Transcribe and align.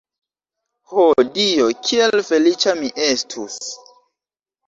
Ho 0.93 1.03
Dio, 1.35 1.67
kiel 1.89 2.23
feliĉa 2.29 2.75
mi 2.81 2.91
estus! 3.09 3.59